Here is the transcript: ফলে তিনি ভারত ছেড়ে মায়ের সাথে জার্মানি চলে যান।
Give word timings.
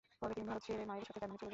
ফলে 0.19 0.33
তিনি 0.35 0.45
ভারত 0.49 0.61
ছেড়ে 0.67 0.83
মায়ের 0.89 1.05
সাথে 1.07 1.19
জার্মানি 1.21 1.37
চলে 1.39 1.47
যান। 1.49 1.49